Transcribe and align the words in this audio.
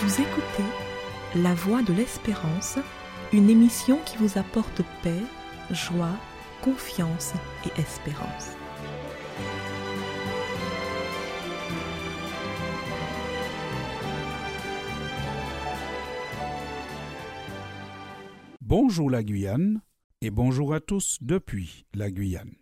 Vous 0.00 0.22
écoutez 0.22 0.62
La 1.34 1.54
Voix 1.54 1.82
de 1.82 1.92
l'Espérance, 1.92 2.78
une 3.32 3.50
émission 3.50 3.98
qui 4.06 4.16
vous 4.18 4.38
apporte 4.38 4.82
paix, 5.02 5.20
joie, 5.72 6.16
confiance 6.62 7.32
et 7.66 7.80
espérance. 7.80 8.54
Bonjour 18.60 19.10
la 19.10 19.24
Guyane 19.24 19.82
et 20.20 20.30
bonjour 20.30 20.74
à 20.74 20.80
tous 20.80 21.18
depuis 21.22 21.86
la 21.92 22.12
Guyane. 22.12 22.54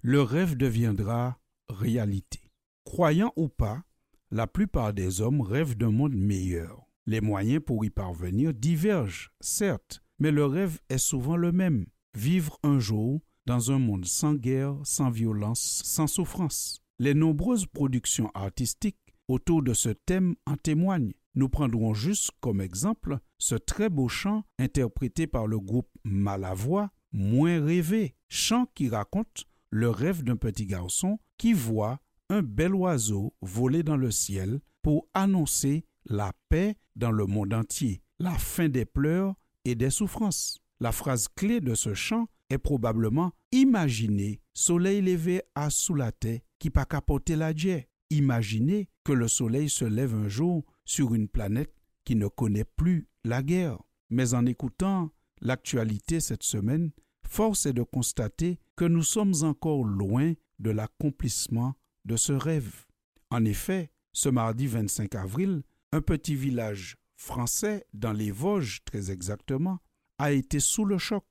Le 0.00 0.22
rêve 0.22 0.56
deviendra 0.56 1.38
réalité. 1.68 2.40
Croyant 2.84 3.32
ou 3.36 3.48
pas, 3.48 3.84
la 4.30 4.46
plupart 4.46 4.92
des 4.92 5.20
hommes 5.20 5.40
rêvent 5.40 5.76
d'un 5.76 5.90
monde 5.90 6.14
meilleur. 6.14 6.86
Les 7.06 7.20
moyens 7.20 7.62
pour 7.64 7.84
y 7.84 7.90
parvenir 7.90 8.54
divergent, 8.54 9.30
certes, 9.40 10.02
mais 10.18 10.30
le 10.30 10.46
rêve 10.46 10.78
est 10.88 10.98
souvent 10.98 11.36
le 11.36 11.52
même. 11.52 11.86
Vivre 12.16 12.58
un 12.62 12.78
jour 12.78 13.20
dans 13.46 13.70
un 13.70 13.78
monde 13.78 14.06
sans 14.06 14.34
guerre, 14.34 14.74
sans 14.84 15.10
violence, 15.10 15.82
sans 15.84 16.06
souffrance. 16.06 16.82
Les 16.98 17.14
nombreuses 17.14 17.66
productions 17.66 18.30
artistiques 18.34 19.14
autour 19.28 19.62
de 19.62 19.74
ce 19.74 19.90
thème 19.90 20.34
en 20.46 20.56
témoignent. 20.56 21.12
Nous 21.34 21.48
prendrons 21.48 21.94
juste 21.94 22.30
comme 22.40 22.60
exemple 22.60 23.18
ce 23.38 23.56
très 23.56 23.90
beau 23.90 24.08
chant 24.08 24.44
interprété 24.58 25.26
par 25.26 25.46
le 25.46 25.58
groupe 25.58 25.90
Malavoie, 26.04 26.90
Moins 27.16 27.64
rêvé, 27.64 28.16
chant 28.28 28.66
qui 28.74 28.88
raconte 28.88 29.44
le 29.70 29.88
rêve 29.88 30.24
d'un 30.24 30.34
petit 30.34 30.66
garçon 30.66 31.20
qui 31.38 31.52
voit 31.52 32.00
un 32.30 32.42
bel 32.42 32.74
oiseau 32.74 33.34
voler 33.40 33.82
dans 33.82 33.96
le 33.96 34.10
ciel 34.10 34.60
pour 34.82 35.08
annoncer 35.14 35.84
la 36.06 36.32
paix 36.48 36.76
dans 36.96 37.10
le 37.10 37.26
monde 37.26 37.54
entier, 37.54 38.02
la 38.18 38.32
fin 38.32 38.68
des 38.68 38.84
pleurs 38.84 39.34
et 39.64 39.74
des 39.74 39.90
souffrances. 39.90 40.60
La 40.80 40.92
phrase 40.92 41.28
clé 41.28 41.60
de 41.60 41.74
ce 41.74 41.94
chant 41.94 42.26
est 42.50 42.58
probablement 42.58 43.32
Imaginez 43.52 44.40
soleil 44.52 45.00
levé 45.00 45.42
à 45.54 45.70
sous 45.70 45.94
la 45.94 46.12
terre 46.12 46.40
qui 46.58 46.70
pas 46.70 46.84
capoter 46.84 47.36
la 47.36 47.52
dieu. 47.52 47.84
Imaginez 48.10 48.88
que 49.04 49.12
le 49.12 49.28
soleil 49.28 49.68
se 49.68 49.84
lève 49.84 50.14
un 50.14 50.28
jour 50.28 50.64
sur 50.84 51.14
une 51.14 51.28
planète 51.28 51.74
qui 52.04 52.16
ne 52.16 52.26
connaît 52.28 52.64
plus 52.64 53.08
la 53.24 53.42
guerre. 53.42 53.78
Mais 54.10 54.34
en 54.34 54.46
écoutant 54.46 55.10
l'actualité 55.40 56.20
cette 56.20 56.42
semaine, 56.42 56.90
force 57.26 57.66
est 57.66 57.72
de 57.72 57.82
constater 57.82 58.58
que 58.76 58.84
nous 58.84 59.02
sommes 59.02 59.34
encore 59.42 59.84
loin 59.84 60.34
de 60.58 60.70
l'accomplissement 60.70 61.74
de 62.04 62.16
ce 62.16 62.32
rêve. 62.32 62.86
En 63.30 63.44
effet, 63.44 63.90
ce 64.12 64.28
mardi 64.28 64.66
25 64.66 65.14
avril, 65.14 65.62
un 65.92 66.00
petit 66.00 66.34
village 66.34 66.96
français, 67.16 67.86
dans 67.92 68.12
les 68.12 68.30
Vosges 68.30 68.84
très 68.84 69.10
exactement, 69.10 69.78
a 70.18 70.32
été 70.32 70.60
sous 70.60 70.84
le 70.84 70.98
choc 70.98 71.24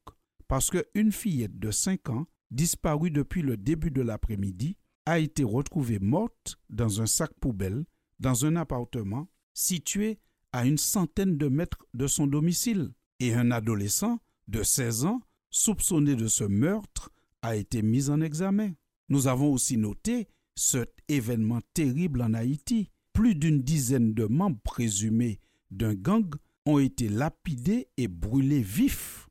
parce 0.47 0.69
qu'une 0.69 1.11
fillette 1.11 1.57
de 1.57 1.71
5 1.71 2.09
ans, 2.09 2.27
disparue 2.51 3.11
depuis 3.11 3.41
le 3.41 3.57
début 3.57 3.91
de 3.91 4.01
l'après-midi, 4.01 4.77
a 5.05 5.19
été 5.19 5.43
retrouvée 5.43 5.99
morte 5.99 6.59
dans 6.69 7.01
un 7.01 7.05
sac 7.05 7.31
poubelle 7.39 7.85
dans 8.19 8.45
un 8.45 8.55
appartement 8.55 9.27
situé 9.53 10.19
à 10.51 10.65
une 10.65 10.77
centaine 10.77 11.37
de 11.37 11.47
mètres 11.47 11.85
de 11.93 12.07
son 12.07 12.27
domicile. 12.27 12.93
Et 13.19 13.33
un 13.33 13.51
adolescent 13.51 14.19
de 14.47 14.63
16 14.63 15.05
ans, 15.05 15.21
soupçonné 15.49 16.15
de 16.15 16.27
ce 16.27 16.43
meurtre, 16.43 17.11
a 17.41 17.55
été 17.55 17.81
mis 17.81 18.09
en 18.09 18.21
examen. 18.21 18.73
Nous 19.09 19.27
avons 19.27 19.51
aussi 19.51 19.77
noté 19.77 20.27
cet 20.55 20.93
événement 21.07 21.61
terrible 21.73 22.21
en 22.21 22.33
Haïti. 22.33 22.89
Plus 23.13 23.35
d'une 23.35 23.61
dizaine 23.61 24.13
de 24.13 24.25
membres 24.25 24.61
présumés 24.63 25.39
d'un 25.71 25.93
gang 25.93 26.33
ont 26.65 26.79
été 26.79 27.09
lapidés 27.09 27.87
et 27.97 28.07
brûlés 28.07 28.61
vifs. 28.61 29.27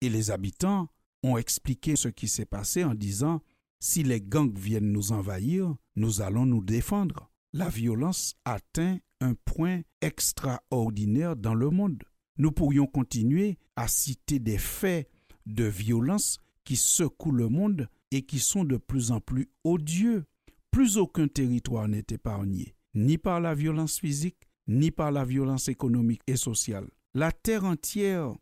Et 0.00 0.08
les 0.08 0.30
habitants 0.30 0.88
ont 1.22 1.36
expliqué 1.36 1.96
ce 1.96 2.08
qui 2.08 2.28
s'est 2.28 2.46
passé 2.46 2.84
en 2.84 2.94
disant 2.94 3.40
Si 3.78 4.02
les 4.02 4.20
gangs 4.20 4.56
viennent 4.56 4.92
nous 4.92 5.12
envahir, 5.12 5.74
nous 5.96 6.22
allons 6.22 6.46
nous 6.46 6.64
défendre. 6.64 7.30
La 7.52 7.68
violence 7.68 8.34
atteint 8.44 8.98
un 9.20 9.34
point 9.34 9.82
extraordinaire 10.00 11.36
dans 11.36 11.54
le 11.54 11.70
monde. 11.70 12.02
Nous 12.38 12.52
pourrions 12.52 12.86
continuer 12.86 13.58
à 13.76 13.86
citer 13.86 14.38
des 14.38 14.58
faits 14.58 15.10
de 15.46 15.64
violence 15.64 16.38
qui 16.64 16.76
secouent 16.76 17.32
le 17.32 17.48
monde 17.48 17.88
et 18.10 18.22
qui 18.22 18.38
sont 18.38 18.64
de 18.64 18.76
plus 18.76 19.10
en 19.10 19.20
plus 19.20 19.50
odieux. 19.64 20.24
Plus 20.70 20.98
aucun 20.98 21.28
territoire 21.28 21.88
n'est 21.88 22.06
épargné, 22.10 22.74
ni 22.94 23.18
par 23.18 23.40
la 23.40 23.54
violence 23.54 23.98
physique, 23.98 24.48
ni 24.68 24.90
par 24.90 25.10
la 25.10 25.24
violence 25.24 25.68
économique 25.68 26.22
et 26.26 26.36
sociale. 26.36 26.88
La 27.14 27.32
terre 27.32 27.64
entière 27.64 28.34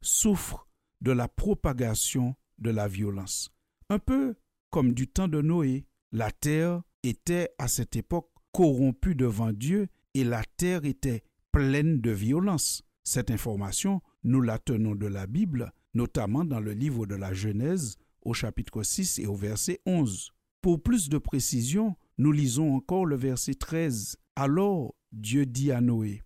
souffre 0.00 0.68
de 1.00 1.12
la 1.12 1.28
propagation 1.28 2.34
de 2.58 2.70
la 2.70 2.88
violence. 2.88 3.50
Un 3.88 3.98
peu 3.98 4.34
comme 4.70 4.94
du 4.94 5.06
temps 5.06 5.28
de 5.28 5.40
Noé, 5.40 5.86
la 6.12 6.30
terre 6.30 6.82
était 7.02 7.50
à 7.58 7.68
cette 7.68 7.94
époque 7.94 8.30
corrompue 8.52 9.14
devant 9.14 9.52
Dieu 9.52 9.88
et 10.14 10.24
la 10.24 10.42
terre 10.56 10.84
était 10.84 11.22
pleine 11.52 12.00
de 12.00 12.10
violence. 12.10 12.82
Cette 13.04 13.30
information, 13.30 14.00
nous 14.24 14.40
la 14.40 14.58
tenons 14.58 14.94
de 14.94 15.06
la 15.06 15.26
Bible, 15.26 15.72
notamment 15.94 16.44
dans 16.44 16.60
le 16.60 16.72
livre 16.72 17.06
de 17.06 17.14
la 17.14 17.32
Genèse 17.32 17.96
au 18.22 18.34
chapitre 18.34 18.82
6 18.82 19.20
et 19.20 19.26
au 19.26 19.36
verset 19.36 19.80
11. 19.86 20.32
Pour 20.60 20.82
plus 20.82 21.08
de 21.08 21.18
précision, 21.18 21.96
nous 22.18 22.32
lisons 22.32 22.74
encore 22.74 23.06
le 23.06 23.16
verset 23.16 23.54
13. 23.54 24.16
Alors 24.34 24.94
Dieu 25.12 25.46
dit 25.46 25.72
à 25.72 25.80
Noé, 25.80 26.22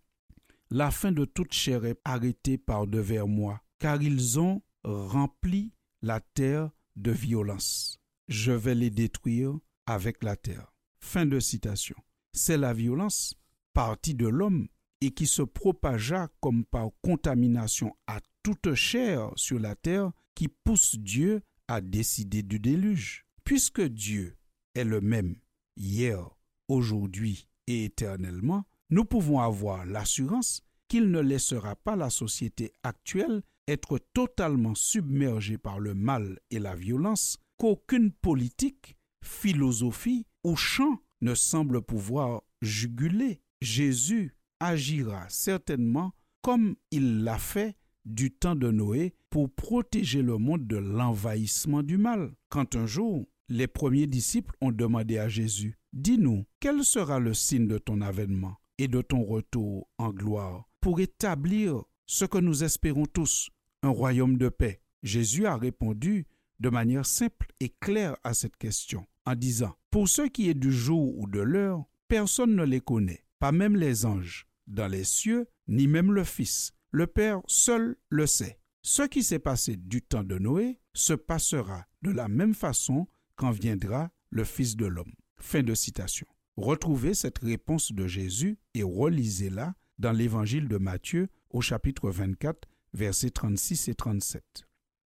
La 0.71 0.91
fin 0.91 1.13
de 1.13 1.25
toute 1.25 1.53
chair 1.53 1.85
est 1.85 2.01
arrêtée 2.05 2.59
par 2.59 2.87
devers 2.87 3.29
moi, 3.29 3.61
car 3.79 4.03
ils 4.03 4.39
ont 4.39 4.63
rempli 4.85 5.73
la 6.03 6.21
terre 6.21 6.71
de 6.97 7.11
violence. 7.11 8.01
Je 8.29 8.53
vais 8.53 8.75
les 8.75 8.91
détruire 8.91 9.59
avec 9.87 10.23
la 10.23 10.37
terre. 10.37 10.73
Fin 11.01 11.27
de 11.27 11.41
citation. 11.41 11.97
C'est 12.33 12.59
la 12.59 12.73
violence, 12.73 13.35
partie 13.73 14.15
de 14.15 14.29
l'homme, 14.29 14.69
et 15.01 15.11
qui 15.11 15.27
se 15.27 15.43
propagea 15.43 16.29
comme 16.41 16.65
par 16.65 16.91
contamination 17.03 17.97
à 18.07 18.21
toute 18.43 18.75
chair 18.75 19.31
sur 19.37 19.59
la 19.59 19.75
terre, 19.75 20.12
qui 20.35 20.49
pousse 20.49 20.97
Dieu 20.97 21.43
à 21.69 21.81
décider 21.81 22.43
du 22.43 22.59
déluge. 22.59 23.27
Puisque 23.50 23.83
Dieu 23.83 24.37
est 24.77 24.84
le 24.84 25.00
même 25.00 25.34
hier, 25.77 26.25
aujourd'hui 26.69 27.49
et 27.66 27.84
éternellement, 27.87 28.65
nous 28.91 29.05
pouvons 29.05 29.41
avoir 29.41 29.84
l'assurance 29.87 30.62
qu'il 30.87 31.11
ne 31.11 31.19
laissera 31.19 31.75
pas 31.75 31.97
la 31.97 32.11
société 32.11 32.72
actuelle 32.84 33.43
être 33.66 33.99
totalement 34.15 34.77
submergée 34.77 35.59
par 35.59 35.81
le 35.81 35.94
mal 35.94 36.38
et 36.53 36.61
la 36.61 36.77
violence, 36.77 37.38
qu'aucune 37.56 38.12
politique, 38.12 38.97
philosophie 39.21 40.27
ou 40.44 40.55
chant 40.55 41.00
ne 41.21 41.34
semble 41.34 41.82
pouvoir 41.82 42.43
juguler. 42.62 43.41
Jésus 43.61 44.37
agira 44.61 45.28
certainement 45.28 46.12
comme 46.41 46.77
il 46.93 47.25
l'a 47.25 47.38
fait 47.38 47.75
du 48.05 48.31
temps 48.31 48.55
de 48.55 48.71
Noé 48.71 49.12
pour 49.28 49.53
protéger 49.53 50.22
le 50.22 50.38
monde 50.38 50.69
de 50.69 50.77
l'envahissement 50.77 51.82
du 51.82 51.99
mal. 51.99 52.32
Quand 52.49 52.77
un 52.77 52.87
jour 52.87 53.27
les 53.50 53.66
premiers 53.66 54.06
disciples 54.06 54.55
ont 54.61 54.71
demandé 54.71 55.19
à 55.19 55.28
Jésus, 55.28 55.77
Dis-nous, 55.93 56.47
quel 56.61 56.84
sera 56.84 57.19
le 57.19 57.34
signe 57.34 57.66
de 57.66 57.78
ton 57.78 58.00
avènement 58.00 58.56
et 58.78 58.87
de 58.87 59.03
ton 59.03 59.25
retour 59.25 59.88
en 59.99 60.11
gloire 60.11 60.71
pour 60.81 61.00
établir 61.00 61.83
ce 62.06 62.25
que 62.25 62.38
nous 62.38 62.62
espérons 62.62 63.06
tous, 63.06 63.50
un 63.83 63.88
royaume 63.88 64.38
de 64.38 64.49
paix? 64.49 64.81
Jésus 65.03 65.47
a 65.47 65.56
répondu 65.56 66.27
de 66.61 66.69
manière 66.71 67.05
simple 67.05 67.49
et 67.59 67.71
claire 67.81 68.16
à 68.22 68.34
cette 68.34 68.56
question 68.56 69.05
en 69.27 69.34
disant, 69.34 69.75
Pour 69.91 70.09
ce 70.09 70.22
qui 70.22 70.49
est 70.49 70.55
du 70.55 70.71
jour 70.71 71.19
ou 71.19 71.27
de 71.27 71.41
l'heure, 71.41 71.85
personne 72.06 72.55
ne 72.55 72.64
les 72.64 72.81
connaît, 72.81 73.25
pas 73.41 73.50
même 73.50 73.75
les 73.75 74.06
anges, 74.06 74.47
dans 74.69 74.87
les 74.87 75.05
cieux, 75.05 75.49
ni 75.67 75.88
même 75.88 76.12
le 76.12 76.23
Fils. 76.23 76.73
Le 76.93 77.08
Père 77.08 77.41
seul 77.49 77.97
le 78.11 78.26
sait. 78.26 78.61
Ce 78.82 79.02
qui 79.02 79.25
s'est 79.25 79.38
passé 79.41 79.76
du 79.76 80.02
temps 80.02 80.25
de 80.25 80.38
Noé 80.38 80.81
se 80.94 81.14
passera 81.14 81.85
de 82.02 82.11
la 82.11 82.29
même 82.29 82.55
façon 82.55 83.08
quand 83.40 83.52
viendra 83.52 84.10
le 84.28 84.44
Fils 84.44 84.76
de 84.76 84.84
l'homme. 84.84 85.14
Fin 85.38 85.62
de 85.62 85.75
citation. 85.75 86.26
Retrouvez 86.58 87.14
cette 87.14 87.38
réponse 87.38 87.90
de 87.90 88.06
Jésus 88.06 88.58
et 88.75 88.82
relisez-la 88.82 89.72
dans 89.98 90.12
l'évangile 90.12 90.69
de 90.69 90.76
Matthieu 90.76 91.31
au 91.48 91.62
chapitre 91.62 92.10
24, 92.10 92.69
versets 92.92 93.31
36 93.31 93.88
et 93.88 93.94
37. 93.94 94.44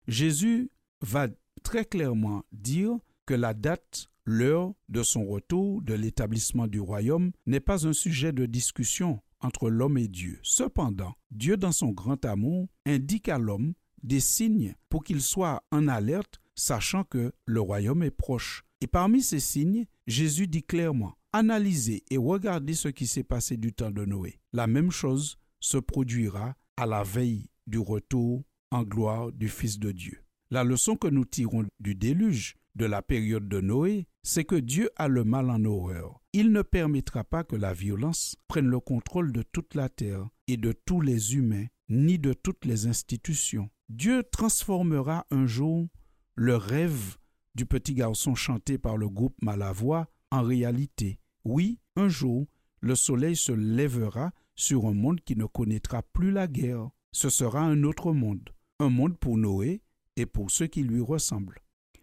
Jésus 0.08 0.72
va 1.02 1.28
très 1.62 1.86
clairement 1.86 2.44
dire 2.52 2.98
que 3.28 3.36
la 3.36 3.54
date, 3.54 4.10
l'heure 4.26 4.74
de 4.90 5.04
son 5.04 5.28
retour, 5.28 5.84
de 5.84 5.94
l'établissement 5.94 6.66
du 6.66 6.80
royaume, 6.80 7.34
n'est 7.46 7.60
pas 7.60 7.86
un 7.86 7.94
sujet 7.94 8.32
de 8.32 8.48
discussion 8.48 9.22
entre 9.42 9.70
l'homme 9.70 10.00
et 10.00 10.08
Dieu. 10.08 10.40
Cependant, 10.42 11.14
Dieu, 11.30 11.56
dans 11.56 11.72
son 11.72 11.92
grand 11.92 12.26
amour, 12.26 12.68
indique 12.88 13.30
à 13.30 13.38
l'homme 13.38 13.76
des 14.02 14.20
signes 14.20 14.74
pour 14.90 15.04
qu'il 15.04 15.22
soit 15.22 15.64
en 15.70 15.88
alerte 15.88 16.40
sachant 16.56 17.04
que 17.04 17.32
le 17.46 17.62
royaume 17.62 18.04
est 18.04 18.12
proche. 18.12 18.64
Et 18.82 18.88
parmi 18.88 19.22
ces 19.22 19.40
signes, 19.40 19.86
Jésus 20.08 20.48
dit 20.48 20.64
clairement, 20.64 21.16
Analysez 21.36 22.04
et 22.12 22.18
regardez 22.18 22.76
ce 22.76 22.90
qui 22.90 23.08
s'est 23.08 23.24
passé 23.24 23.58
du 23.58 23.74
temps 23.74 23.90
de 23.90 24.06
Noé. 24.06 24.40
La 24.52 24.68
même 24.68 24.92
chose 24.92 25.40
se 25.60 25.78
produira 25.78 26.54
à 26.78 26.86
la 26.86 27.02
veille 27.02 27.48
du 27.66 27.80
retour 27.80 28.44
en 28.70 28.84
gloire 28.84 29.32
du 29.32 29.50
Fils 29.50 29.80
de 29.80 29.92
Dieu. 29.92 30.24
La 30.52 30.64
leçon 30.64 30.96
que 30.96 31.08
nous 31.08 31.26
tirons 31.26 31.66
du 31.80 31.96
déluge 31.96 32.56
de 32.76 32.86
la 32.86 33.02
période 33.02 33.48
de 33.48 33.62
Noé, 33.62 34.08
c'est 34.22 34.44
que 34.44 34.56
Dieu 34.56 34.90
a 34.96 35.08
le 35.08 35.24
mal 35.24 35.50
en 35.50 35.64
horreur. 35.66 36.22
Il 36.34 36.52
ne 36.52 36.62
permettra 36.62 37.24
pas 37.24 37.44
que 37.44 37.56
la 37.56 37.74
violence 37.74 38.36
prenne 38.48 38.68
le 38.68 38.80
contrôle 38.80 39.32
de 39.32 39.42
toute 39.42 39.74
la 39.74 39.90
terre 39.90 40.28
et 40.48 40.58
de 40.58 40.72
tous 40.72 41.02
les 41.02 41.36
humains, 41.36 41.66
ni 41.90 42.20
de 42.20 42.34
toutes 42.34 42.66
les 42.66 42.88
institutions. 42.88 43.70
Dieu 43.90 44.24
transformera 44.32 45.26
un 45.32 45.46
jour 45.46 45.88
le 46.36 46.56
rêve 46.56 47.18
du 47.56 47.66
petit 47.66 47.94
garçon 47.94 48.36
chanté 48.36 48.78
par 48.78 48.98
le 48.98 49.08
groupe 49.10 49.36
Malavoie 49.42 50.08
en 50.32 50.42
réalité. 50.42 51.20
Oui, 51.44 51.80
un 51.96 52.10
jour, 52.10 52.48
le 52.80 52.96
soleil 52.96 53.36
se 53.36 53.52
lèvera 53.52 54.32
sur 54.56 54.86
un 54.88 54.94
monde 54.94 55.22
qui 55.22 55.36
ne 55.36 55.46
connaîtra 55.46 56.02
plus 56.02 56.32
la 56.32 56.48
guerre. 56.48 56.90
Ce 57.12 57.30
sera 57.30 57.62
un 57.62 57.84
autre 57.84 58.12
monde, 58.14 58.50
un 58.80 58.90
monde 58.90 59.18
pour 59.18 59.38
Noé 59.38 59.84
et 60.16 60.26
pour 60.26 60.50
ceux 60.50 60.68
qui 60.68 60.84
lui 60.84 61.02
ressemblent. 61.02 61.62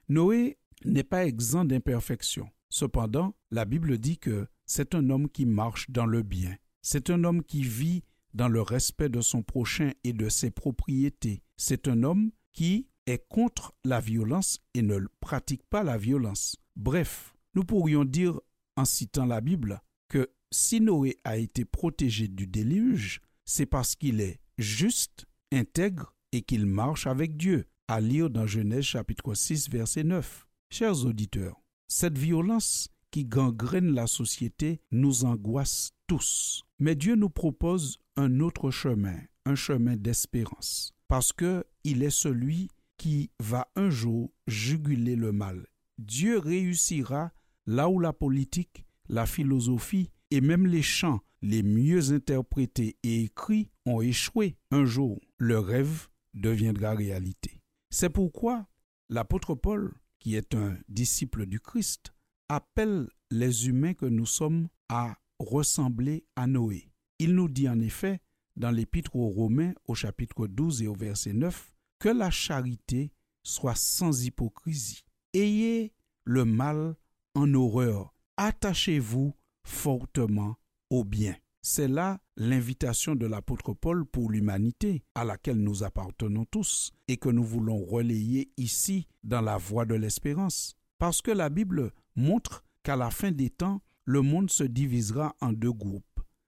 Noé 0.08 0.58
n'est 0.84 1.04
pas 1.04 1.26
exempt 1.26 1.64
d'imperfection. 1.64 2.48
Cependant, 2.68 3.34
la 3.50 3.64
Bible 3.64 3.98
dit 3.98 4.18
que 4.18 4.46
c'est 4.66 4.94
un 4.94 5.10
homme 5.10 5.28
qui 5.28 5.46
marche 5.46 5.90
dans 5.90 6.06
le 6.06 6.22
bien. 6.22 6.56
C'est 6.82 7.10
un 7.10 7.24
homme 7.24 7.42
qui 7.42 7.62
vit 7.62 8.04
dans 8.32 8.48
le 8.48 8.62
respect 8.62 9.08
de 9.08 9.20
son 9.20 9.42
prochain 9.42 9.90
et 10.04 10.12
de 10.12 10.28
ses 10.28 10.50
propriétés. 10.50 11.42
C'est 11.56 11.88
un 11.88 12.04
homme 12.04 12.30
qui 12.52 12.86
est 13.10 13.26
contre 13.28 13.74
la 13.84 14.00
violence 14.00 14.60
et 14.74 14.82
ne 14.82 14.98
pratique 15.20 15.62
pas 15.68 15.82
la 15.82 15.98
violence. 15.98 16.56
Bref, 16.76 17.34
nous 17.54 17.64
pourrions 17.64 18.04
dire, 18.04 18.40
en 18.76 18.84
citant 18.84 19.26
la 19.26 19.40
Bible, 19.40 19.82
que 20.08 20.30
si 20.50 20.80
Noé 20.80 21.16
a 21.24 21.36
été 21.36 21.64
protégé 21.64 22.28
du 22.28 22.46
déluge, 22.46 23.20
c'est 23.44 23.66
parce 23.66 23.96
qu'il 23.96 24.20
est 24.20 24.40
juste, 24.58 25.26
intègre 25.52 26.14
et 26.32 26.42
qu'il 26.42 26.66
marche 26.66 27.06
avec 27.06 27.36
Dieu, 27.36 27.66
à 27.88 28.00
lire 28.00 28.30
dans 28.30 28.46
Genèse 28.46 28.84
chapitre 28.84 29.34
6 29.34 29.68
verset 29.68 30.04
9. 30.04 30.46
Chers 30.70 31.04
auditeurs, 31.04 31.60
cette 31.88 32.16
violence 32.16 32.88
qui 33.10 33.24
gangrène 33.24 33.92
la 33.92 34.06
société 34.06 34.80
nous 34.92 35.24
angoisse 35.24 35.90
tous. 36.06 36.62
Mais 36.78 36.94
Dieu 36.94 37.16
nous 37.16 37.30
propose 37.30 37.98
un 38.16 38.40
autre 38.40 38.70
chemin, 38.70 39.18
un 39.44 39.56
chemin 39.56 39.96
d'espérance, 39.96 40.94
parce 41.08 41.32
que 41.32 41.64
il 41.82 42.02
est 42.02 42.10
celui 42.10 42.68
qui 43.00 43.30
va 43.40 43.66
un 43.76 43.88
jour 43.88 44.30
juguler 44.46 45.16
le 45.16 45.32
mal. 45.32 45.66
Dieu 45.96 46.38
réussira 46.38 47.32
là 47.66 47.88
où 47.88 47.98
la 47.98 48.12
politique, 48.12 48.84
la 49.08 49.24
philosophie 49.24 50.10
et 50.30 50.42
même 50.42 50.66
les 50.66 50.82
chants 50.82 51.20
les 51.42 51.62
mieux 51.62 52.12
interprétés 52.12 52.98
et 53.02 53.22
écrits 53.22 53.70
ont 53.86 54.02
échoué. 54.02 54.58
Un 54.70 54.84
jour, 54.84 55.18
le 55.38 55.58
rêve 55.58 56.08
deviendra 56.34 56.94
réalité. 56.94 57.62
C'est 57.88 58.10
pourquoi 58.10 58.66
l'apôtre 59.08 59.54
Paul 59.54 59.94
qui 60.20 60.36
est 60.36 60.54
un 60.54 60.76
disciple 60.88 61.46
du 61.46 61.58
Christ, 61.58 62.12
appelle 62.48 63.08
les 63.30 63.68
humains 63.68 63.94
que 63.94 64.06
nous 64.06 64.26
sommes 64.26 64.68
à 64.88 65.16
ressembler 65.38 66.24
à 66.36 66.46
Noé. 66.46 66.92
Il 67.18 67.34
nous 67.34 67.48
dit 67.48 67.68
en 67.68 67.80
effet, 67.80 68.20
dans 68.56 68.70
l'Épître 68.70 69.16
aux 69.16 69.28
Romains 69.28 69.72
au 69.86 69.94
chapitre 69.94 70.46
12 70.46 70.82
et 70.82 70.86
au 70.86 70.94
verset 70.94 71.32
9, 71.32 71.72
que 72.00 72.08
la 72.08 72.30
charité 72.30 73.12
soit 73.44 73.76
sans 73.76 74.24
hypocrisie. 74.24 75.04
Ayez 75.32 75.92
le 76.24 76.44
mal 76.44 76.96
en 77.34 77.54
horreur. 77.54 78.14
Attachez-vous 78.36 79.34
fortement 79.62 80.56
au 80.88 81.04
bien. 81.04 81.36
C'est 81.62 81.88
là 81.88 82.18
l'invitation 82.36 83.14
de 83.14 83.26
l'apôtre 83.26 83.74
Paul 83.74 84.06
pour 84.06 84.30
l'humanité, 84.30 85.04
à 85.14 85.24
laquelle 85.24 85.58
nous 85.62 85.84
appartenons 85.84 86.46
tous, 86.46 86.90
et 87.06 87.18
que 87.18 87.28
nous 87.28 87.44
voulons 87.44 87.84
relayer 87.84 88.50
ici 88.56 89.06
dans 89.22 89.42
la 89.42 89.58
voie 89.58 89.84
de 89.84 89.94
l'espérance. 89.94 90.74
Parce 90.98 91.20
que 91.20 91.30
la 91.30 91.50
Bible 91.50 91.92
montre 92.16 92.64
qu'à 92.82 92.96
la 92.96 93.10
fin 93.10 93.30
des 93.30 93.50
temps, 93.50 93.82
le 94.06 94.22
monde 94.22 94.50
se 94.50 94.64
divisera 94.64 95.36
en 95.42 95.52
deux 95.52 95.72
groupes. 95.72 96.04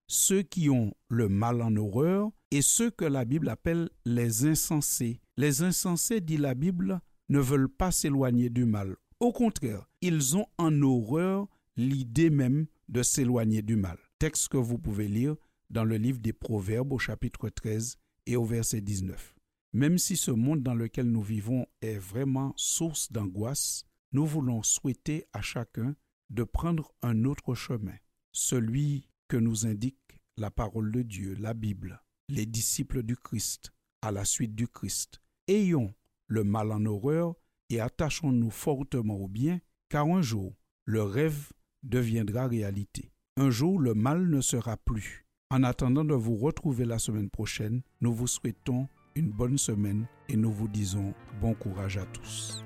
Ceux 0.07 0.43
qui 0.43 0.71
ont 0.71 0.95
le 1.09 1.29
mal 1.29 1.61
en 1.61 1.77
horreur 1.77 2.31
et 2.53 2.63
ceux 2.63 2.91
que 2.91 3.05
la 3.05 3.25
Bible 3.25 3.49
appelle 3.49 3.91
les 4.05 4.47
insensés. 4.47 5.21
Les 5.37 5.63
insensés, 5.63 6.21
dit 6.21 6.37
la 6.37 6.55
Bible, 6.55 7.01
ne 7.29 7.41
veulent 7.41 7.69
pas 7.69 7.91
s'éloigner 7.91 8.49
du 8.49 8.65
mal. 8.65 8.97
Au 9.19 9.33
contraire, 9.33 9.89
ils 10.01 10.37
ont 10.37 10.47
en 10.59 10.83
horreur 10.83 11.49
l'idée 11.77 12.31
même 12.31 12.67
de 12.89 13.03
s'éloigner 13.03 13.63
du 13.63 13.75
mal 13.75 13.99
texte 14.23 14.51
que 14.51 14.57
vous 14.57 14.79
pouvez 14.79 15.09
lire 15.09 15.35
dans 15.69 15.83
le 15.83 15.97
livre 15.97 16.21
des 16.21 16.33
Proverbes 16.33 16.93
au 16.93 16.99
chapitre 17.01 17.49
13 17.49 17.99
et 18.27 18.37
au 18.37 18.45
verset 18.45 18.81
19. 18.81 19.35
Même 19.73 19.99
si 19.99 20.17
ce 20.17 20.31
monde 20.31 20.63
dans 20.63 20.77
lequel 20.77 21.11
nous 21.11 21.23
vivons 21.23 21.67
est 21.81 21.99
vraiment 21.99 22.55
source 22.57 23.11
d'angoisse, 23.11 23.85
nous 24.13 24.25
voulons 24.25 24.63
souhaiter 24.63 25.27
à 25.33 25.43
chacun 25.43 25.97
de 26.31 26.45
prendre 26.45 26.95
un 27.03 27.25
autre 27.25 27.57
chemin, 27.57 27.97
celui 28.31 29.09
que 29.27 29.37
nous 29.37 29.67
indique 29.67 30.21
la 30.37 30.53
parole 30.53 30.93
de 30.93 31.03
Dieu, 31.03 31.35
la 31.41 31.53
Bible, 31.53 32.01
les 32.29 32.47
disciples 32.47 33.03
du 33.03 33.17
Christ, 33.17 33.73
à 34.01 34.11
la 34.11 34.25
suite 34.25 34.55
du 34.55 34.69
Christ. 34.69 35.21
Ayons 35.49 35.95
le 36.27 36.45
mal 36.45 36.73
en 36.73 36.85
horreur 36.87 37.35
et 37.69 37.81
attachons-nous 37.81 38.51
fortement 38.51 39.17
au 39.17 39.29
bien, 39.29 39.61
car 39.89 40.07
un 40.07 40.23
jour 40.23 40.55
le 40.85 41.03
rêve 41.03 41.53
deviendra 41.83 42.47
réalité. 42.47 43.13
Un 43.37 43.51
jour, 43.51 43.79
le 43.79 43.95
mal 43.95 44.29
ne 44.29 44.41
sera 44.41 44.77
plus. 44.77 45.27
En 45.51 45.63
attendant 45.65 46.05
de 46.05 46.15
vous 46.15 46.37
retrouver 46.37 46.85
la 46.85 46.99
semaine 46.99 47.31
prochaine, 47.31 47.83
nous 48.01 48.13
vous 48.13 48.27
souhaitons 48.27 48.89
une 49.15 49.31
bonne 49.31 49.59
semaine 49.59 50.07
et 50.29 50.37
nous 50.37 50.53
vous 50.53 50.69
disons 50.69 51.15
bon 51.41 51.55
courage 51.55 51.99
à 51.99 52.07
tous. 52.07 52.65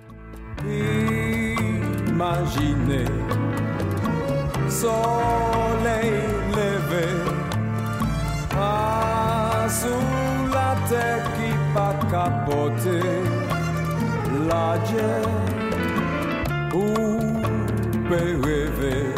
Sous 9.68 10.52
la 10.52 10.76
tête 10.88 11.26
qui 11.36 11.50
pas 11.74 11.94
capoter 12.10 13.22
la 14.48 14.78
ou 16.74 16.94
peut 18.08 18.40
rêver? 18.42 19.14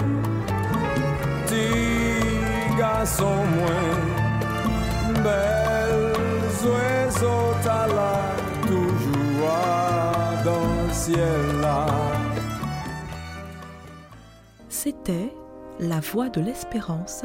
Sont 3.05 3.25
moins 3.25 3.99
toujours 8.67 9.49
dans 10.45 10.93
ciel 10.93 11.61
là. 11.63 11.87
C'était 14.69 15.33
La 15.81 16.01
Voix 16.01 16.29
de 16.29 16.41
l'Espérance, 16.43 17.25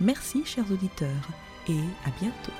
Merci 0.00 0.44
chers 0.44 0.70
auditeurs 0.70 1.28
et 1.68 1.78
à 2.04 2.10
bientôt. 2.20 2.52